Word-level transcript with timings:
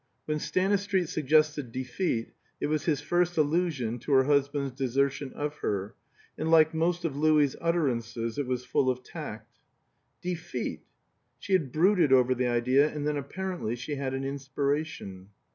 When 0.25 0.39
Stanistreet 0.39 1.09
suggested 1.09 1.71
defeat, 1.71 2.33
it 2.59 2.65
was 2.65 2.85
his 2.85 3.01
first 3.01 3.37
allusion 3.37 3.99
to 3.99 4.11
her 4.13 4.23
husband's 4.23 4.71
desertion 4.71 5.31
of 5.33 5.57
her; 5.57 5.93
and 6.39 6.49
like 6.49 6.73
most 6.73 7.05
of 7.05 7.15
Louis's 7.15 7.55
utterances, 7.61 8.39
it 8.39 8.47
was 8.47 8.65
full 8.65 8.89
of 8.89 9.03
tact. 9.03 9.59
Defeat? 10.23 10.81
She 11.37 11.53
had 11.53 11.71
brooded 11.71 12.11
over 12.11 12.33
the 12.33 12.47
idea, 12.47 12.89
and 12.89 13.05
then 13.07 13.15
apparently 13.15 13.75
she 13.75 13.93
had 13.93 14.15
an 14.15 14.23
inspiration. 14.23 15.29